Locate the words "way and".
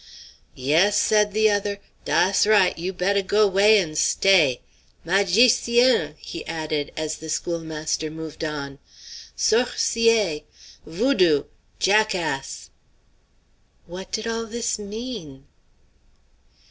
3.45-3.95